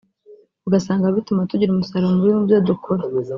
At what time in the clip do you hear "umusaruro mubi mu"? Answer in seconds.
1.71-2.41